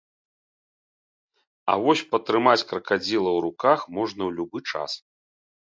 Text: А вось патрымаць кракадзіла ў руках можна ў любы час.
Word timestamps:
А 1.73 1.77
вось 1.85 2.03
патрымаць 2.15 2.67
кракадзіла 2.73 3.29
ў 3.33 3.39
руках 3.47 3.79
можна 3.99 4.21
ў 4.27 4.31
любы 4.41 4.59
час. 4.73 4.91